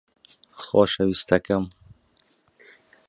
خۆشەویستەکەم 0.63 1.63